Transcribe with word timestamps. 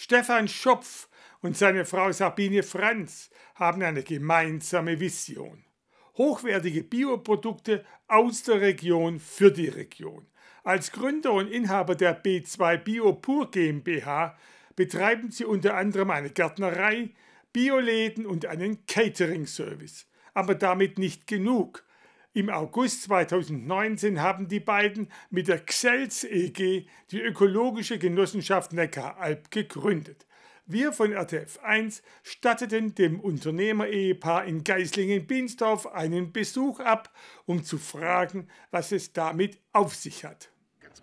Stefan 0.00 0.46
Schopf 0.46 1.08
und 1.40 1.56
seine 1.56 1.84
Frau 1.84 2.12
Sabine 2.12 2.62
Franz 2.62 3.30
haben 3.56 3.82
eine 3.82 4.04
gemeinsame 4.04 5.00
Vision. 5.00 5.64
Hochwertige 6.16 6.84
Bioprodukte 6.84 7.84
aus 8.06 8.44
der 8.44 8.60
Region 8.60 9.18
für 9.18 9.50
die 9.50 9.66
Region. 9.66 10.28
Als 10.62 10.92
Gründer 10.92 11.32
und 11.32 11.48
Inhaber 11.48 11.96
der 11.96 12.22
B2 12.22 12.76
Bio 12.76 13.12
Pur 13.14 13.50
GmbH 13.50 14.38
betreiben 14.76 15.32
sie 15.32 15.44
unter 15.44 15.74
anderem 15.74 16.12
eine 16.12 16.30
Gärtnerei, 16.30 17.10
Bioläden 17.52 18.24
und 18.24 18.46
einen 18.46 18.86
Catering-Service. 18.86 20.06
Aber 20.32 20.54
damit 20.54 21.00
nicht 21.00 21.26
genug. 21.26 21.84
Im 22.38 22.50
August 22.50 23.02
2019 23.02 24.22
haben 24.22 24.46
die 24.46 24.60
beiden 24.60 25.10
mit 25.28 25.48
der 25.48 25.58
Xels 25.58 26.22
EG 26.22 26.86
die 27.10 27.20
ökologische 27.20 27.98
Genossenschaft 27.98 28.72
Neckaralb 28.72 29.50
gegründet. 29.50 30.24
Wir 30.64 30.92
von 30.92 31.10
RTF 31.10 31.58
1 31.64 32.00
statteten 32.22 32.94
dem 32.94 33.18
Unternehmer-Ehepaar 33.18 34.44
in 34.44 34.62
Geislingen-Binsdorf 34.62 35.88
einen 35.88 36.32
Besuch 36.32 36.78
ab, 36.78 37.12
um 37.44 37.64
zu 37.64 37.76
fragen, 37.76 38.46
was 38.70 38.92
es 38.92 39.12
damit 39.12 39.58
auf 39.72 39.96
sich 39.96 40.24
hat. 40.24 40.52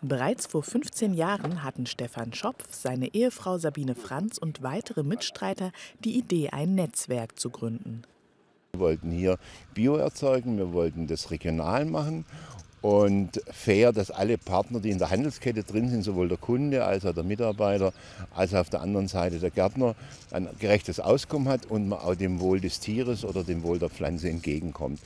Bereits 0.02 0.46
vor 0.46 0.64
15 0.64 1.14
Jahren 1.14 1.64
hatten 1.64 1.86
Stefan 1.86 2.34
Schopf, 2.34 2.64
seine 2.72 3.14
Ehefrau 3.14 3.58
Sabine 3.58 3.96
Franz 3.96 4.38
und 4.38 4.64
weitere 4.64 5.04
Mitstreiter 5.04 5.74
die 6.00 6.18
Idee, 6.18 6.52
ein 6.52 6.76
Netzwerk 6.76 7.38
zu 7.38 7.50
gründen. 7.50 8.04
Wir 8.76 8.80
wollten 8.82 9.10
hier 9.10 9.38
Bio 9.74 9.96
erzeugen, 9.96 10.58
wir 10.58 10.74
wollten 10.74 11.08
das 11.08 11.32
regional 11.32 11.86
machen 11.86 12.26
und 12.82 13.42
fair, 13.50 13.94
dass 13.94 14.12
alle 14.12 14.38
Partner, 14.38 14.82
die 14.82 14.90
in 14.90 14.98
der 14.98 15.10
Handelskette 15.10 15.64
drin 15.64 15.90
sind, 15.90 16.04
sowohl 16.04 16.28
der 16.28 16.38
Kunde 16.38 16.84
als 16.84 17.06
auch 17.06 17.14
der 17.14 17.24
Mitarbeiter, 17.24 17.94
als 18.36 18.54
auch 18.54 18.60
auf 18.60 18.70
der 18.70 18.82
anderen 18.82 19.08
Seite 19.08 19.40
der 19.40 19.50
Gärtner, 19.50 19.96
ein 20.32 20.50
gerechtes 20.60 21.00
Auskommen 21.00 21.48
hat 21.48 21.66
und 21.68 21.88
man 21.88 22.00
auch 22.00 22.16
dem 22.16 22.42
Wohl 22.42 22.60
des 22.60 22.82
Tieres 22.82 23.24
oder 23.24 23.46
dem 23.46 23.64
Wohl 23.64 23.80
der 23.80 23.90
Pflanze 23.90 24.30
entgegenkommt. 24.30 25.00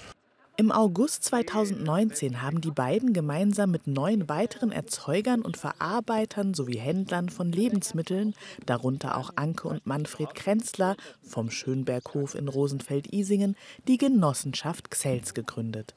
Im 0.59 0.73
August 0.73 1.23
2019 1.23 2.41
haben 2.41 2.59
die 2.59 2.71
beiden 2.71 3.13
gemeinsam 3.13 3.71
mit 3.71 3.87
neun 3.87 4.27
weiteren 4.27 4.73
Erzeugern 4.73 5.41
und 5.41 5.55
Verarbeitern 5.55 6.53
sowie 6.53 6.75
Händlern 6.75 7.29
von 7.29 7.49
Lebensmitteln, 7.49 8.33
darunter 8.65 9.15
auch 9.15 9.31
Anke 9.37 9.69
und 9.69 9.85
Manfred 9.85 10.35
Krenzler 10.35 10.97
vom 11.21 11.49
Schönberghof 11.49 12.35
in 12.35 12.49
Rosenfeld-Isingen, 12.49 13.55
die 13.87 13.97
Genossenschaft 13.97 14.91
Xels 14.91 15.33
gegründet. 15.33 15.95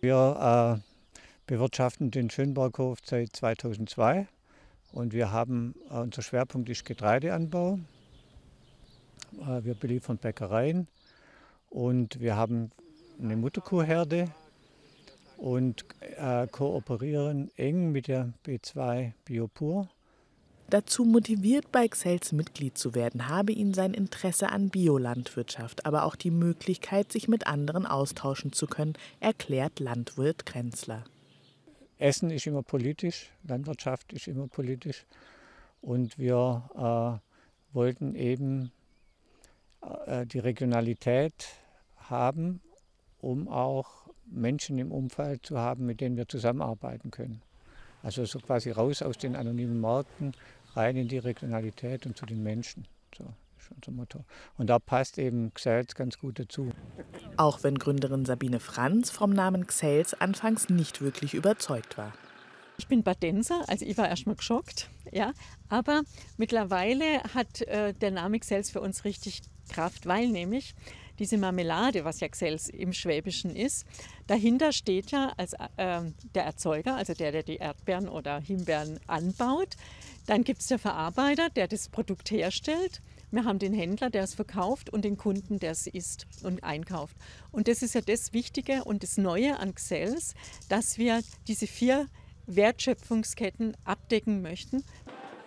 Wir 0.00 0.80
äh, 0.80 1.12
bewirtschaften 1.46 2.10
den 2.10 2.30
Schönberghof 2.30 2.98
seit 3.04 3.36
2002 3.36 4.26
und 4.90 5.12
wir 5.12 5.30
haben 5.30 5.76
äh, 5.88 5.98
unser 5.98 6.22
Schwerpunkt 6.22 6.68
ist 6.68 6.84
Getreideanbau. 6.84 7.78
Äh, 9.40 9.62
wir 9.62 9.74
beliefern 9.74 10.18
Bäckereien 10.18 10.88
und 11.70 12.18
wir 12.18 12.34
haben 12.34 12.72
eine 13.20 13.36
Mutterkuhherde 13.36 14.28
und 15.36 15.84
äh, 16.16 16.46
kooperieren 16.46 17.50
eng 17.56 17.92
mit 17.92 18.08
der 18.08 18.32
B2 18.46 19.12
Biopur. 19.24 19.88
Dazu 20.70 21.04
motiviert, 21.04 21.70
bei 21.70 21.86
Xels 21.88 22.32
Mitglied 22.32 22.78
zu 22.78 22.94
werden, 22.94 23.28
habe 23.28 23.52
ihn 23.52 23.74
sein 23.74 23.92
Interesse 23.92 24.48
an 24.48 24.70
Biolandwirtschaft, 24.70 25.84
aber 25.84 26.04
auch 26.04 26.16
die 26.16 26.30
Möglichkeit, 26.30 27.12
sich 27.12 27.28
mit 27.28 27.46
anderen 27.46 27.84
austauschen 27.84 28.52
zu 28.52 28.66
können, 28.66 28.94
erklärt 29.20 29.78
Landwirt 29.78 30.46
Krenzler. 30.46 31.04
Essen 31.98 32.30
ist 32.30 32.46
immer 32.46 32.62
politisch, 32.62 33.30
Landwirtschaft 33.46 34.12
ist 34.12 34.26
immer 34.26 34.48
politisch 34.48 35.04
und 35.80 36.18
wir 36.18 37.20
äh, 37.22 37.74
wollten 37.74 38.14
eben 38.14 38.72
äh, 40.06 40.26
die 40.26 40.38
Regionalität 40.38 41.46
haben 41.96 42.60
um 43.24 43.48
auch 43.48 44.04
Menschen 44.26 44.78
im 44.78 44.92
Umfeld 44.92 45.44
zu 45.46 45.58
haben, 45.58 45.86
mit 45.86 46.00
denen 46.00 46.16
wir 46.16 46.28
zusammenarbeiten 46.28 47.10
können. 47.10 47.42
Also 48.02 48.24
so 48.24 48.38
quasi 48.38 48.70
raus 48.70 49.02
aus 49.02 49.16
den 49.16 49.34
anonymen 49.34 49.80
Märkten, 49.80 50.32
rein 50.74 50.96
in 50.96 51.08
die 51.08 51.18
Regionalität 51.18 52.06
und 52.06 52.16
zu 52.16 52.26
den 52.26 52.42
Menschen. 52.42 52.86
So 53.16 53.24
ist 53.58 53.70
unser 53.74 53.92
Motto. 53.92 54.24
Und 54.58 54.68
da 54.68 54.78
passt 54.78 55.18
eben 55.18 55.52
Xels 55.54 55.94
ganz 55.94 56.18
gut 56.18 56.38
dazu. 56.38 56.70
Auch 57.36 57.62
wenn 57.62 57.78
Gründerin 57.78 58.24
Sabine 58.24 58.60
Franz 58.60 59.10
vom 59.10 59.30
Namen 59.30 59.66
Xels 59.66 60.14
anfangs 60.14 60.68
nicht 60.68 61.00
wirklich 61.00 61.34
überzeugt 61.34 61.96
war. 61.96 62.12
Ich 62.76 62.88
bin 62.88 63.04
Badenser, 63.04 63.62
also 63.68 63.86
ich 63.86 63.96
war 63.96 64.08
erstmal 64.08 64.34
geschockt, 64.34 64.90
ja. 65.12 65.32
Aber 65.68 66.02
mittlerweile 66.36 67.22
hat 67.32 67.62
äh, 67.62 67.94
der 67.94 68.10
Name 68.10 68.40
Xels 68.40 68.70
für 68.70 68.80
uns 68.80 69.04
richtig 69.04 69.42
Kraft, 69.70 70.06
weil 70.06 70.28
nämlich 70.28 70.74
diese 71.18 71.38
Marmelade, 71.38 72.04
was 72.04 72.20
ja 72.20 72.28
Xels 72.28 72.68
im 72.68 72.92
Schwäbischen 72.92 73.54
ist, 73.54 73.86
dahinter 74.26 74.72
steht 74.72 75.10
ja 75.10 75.32
als, 75.36 75.52
äh, 75.52 76.02
der 76.34 76.44
Erzeuger, 76.44 76.96
also 76.96 77.14
der, 77.14 77.32
der 77.32 77.42
die 77.42 77.56
Erdbeeren 77.56 78.08
oder 78.08 78.40
Himbeeren 78.40 79.00
anbaut. 79.06 79.76
Dann 80.26 80.44
gibt 80.44 80.60
es 80.60 80.68
der 80.68 80.78
Verarbeiter, 80.78 81.50
der 81.50 81.68
das 81.68 81.88
Produkt 81.88 82.30
herstellt. 82.30 83.02
Wir 83.30 83.44
haben 83.44 83.58
den 83.58 83.74
Händler, 83.74 84.10
der 84.10 84.22
es 84.22 84.34
verkauft 84.34 84.90
und 84.90 85.04
den 85.04 85.16
Kunden, 85.16 85.58
der 85.58 85.72
es 85.72 85.86
isst 85.86 86.26
und 86.42 86.62
einkauft. 86.62 87.16
Und 87.50 87.68
das 87.68 87.82
ist 87.82 87.94
ja 87.94 88.00
das 88.00 88.32
Wichtige 88.32 88.84
und 88.84 89.02
das 89.02 89.18
Neue 89.18 89.58
an 89.58 89.74
Xels, 89.74 90.34
dass 90.68 90.98
wir 90.98 91.20
diese 91.48 91.66
vier 91.66 92.08
Wertschöpfungsketten 92.46 93.76
abdecken 93.84 94.42
möchten. 94.42 94.84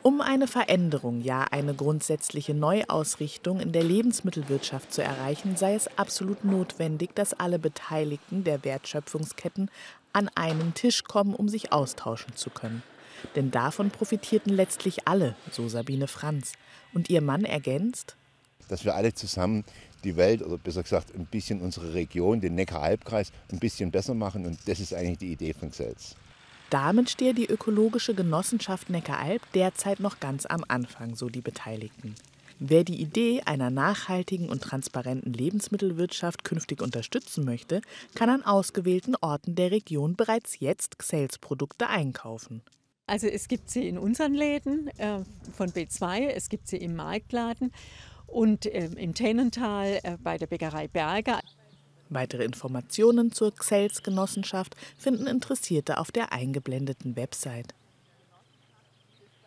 Um 0.08 0.22
eine 0.22 0.48
Veränderung, 0.48 1.20
ja 1.20 1.44
eine 1.52 1.74
grundsätzliche 1.74 2.54
Neuausrichtung 2.54 3.60
in 3.60 3.74
der 3.74 3.84
Lebensmittelwirtschaft 3.84 4.94
zu 4.94 5.04
erreichen, 5.04 5.58
sei 5.58 5.76
es 5.76 5.90
absolut 5.98 6.46
notwendig, 6.46 7.14
dass 7.14 7.34
alle 7.34 7.60
Beteiligten 7.60 8.46
der 8.46 8.64
Wertschöpfungsketten 8.64 9.70
an 10.14 10.30
einen 10.34 10.74
Tisch 10.74 11.04
kommen, 11.04 11.36
um 11.36 11.50
sich 11.50 11.74
austauschen 11.74 12.34
zu 12.38 12.50
können. 12.50 12.84
Denn 13.36 13.52
davon 13.52 13.92
profitierten 13.92 14.54
letztlich 14.54 15.10
alle, 15.10 15.36
so 15.52 15.68
Sabine 15.68 16.08
Franz. 16.08 16.54
Und 16.94 17.10
ihr 17.10 17.20
Mann 17.20 17.44
ergänzt, 17.44 18.16
dass 18.70 18.86
wir 18.86 18.96
alle 18.96 19.14
zusammen 19.14 19.66
die 20.06 20.16
Welt 20.16 20.42
oder 20.42 20.58
besser 20.58 20.84
gesagt 20.84 21.14
ein 21.16 21.26
bisschen 21.26 21.60
unsere 21.60 21.94
Region, 21.94 22.40
den 22.40 22.56
Neckar-Halbkreis, 22.56 23.34
ein 23.52 23.60
bisschen 23.60 23.92
besser 23.92 24.14
machen. 24.14 24.46
Und 24.46 24.58
das 24.68 24.80
ist 24.80 24.94
eigentlich 24.94 25.18
die 25.18 25.34
Idee 25.34 25.52
von 25.52 25.70
Xels. 25.70 26.16
Damit 26.70 27.10
stehe 27.10 27.34
die 27.34 27.48
ökologische 27.48 28.14
Genossenschaft 28.14 28.90
Neckaralb 28.90 29.42
derzeit 29.54 30.02
noch 30.02 30.20
ganz 30.20 30.46
am 30.46 30.66
Anfang, 30.68 31.16
so 31.16 31.30
die 31.30 31.42
Beteiligten. 31.42 32.16
Wer 32.60 32.84
die 32.84 33.00
Idee 33.00 33.42
einer 33.46 33.70
nachhaltigen 33.70 34.50
und 34.50 34.64
transparenten 34.64 35.32
Lebensmittelwirtschaft 35.32 36.44
künftig 36.44 36.82
unterstützen 36.82 37.46
möchte, 37.46 37.82
kann 38.16 38.30
an 38.30 38.44
ausgewählten 38.44 39.16
Orten 39.22 39.56
der 39.56 39.72
Region 39.72 40.16
bereits 40.16 40.60
jetzt 40.60 40.98
Xels-Produkte 40.98 41.88
einkaufen. 41.88 42.64
Also 43.06 43.28
es 43.28 43.48
gibt 43.48 43.70
sie 43.70 43.88
in 43.88 43.98
unseren 43.98 44.34
Läden 44.34 44.90
äh, 44.98 45.20
von 45.54 45.70
B2, 45.70 46.28
es 46.28 46.50
gibt 46.50 46.68
sie 46.68 46.78
im 46.78 46.96
Marktladen 46.96 47.72
und 48.26 48.66
äh, 48.66 48.90
im 48.98 49.14
Tennental 49.14 50.00
äh, 50.04 50.18
bei 50.22 50.38
der 50.38 50.48
Bäckerei 50.48 50.90
Berger. 50.90 51.40
Weitere 52.10 52.44
Informationen 52.44 53.32
zur 53.32 53.54
Xels 53.54 54.04
Genossenschaft 54.04 54.76
finden 54.98 55.28
Interessierte 55.28 55.98
auf 56.00 56.12
der 56.12 56.32
eingeblendeten 56.32 57.16
Website. 57.16 57.74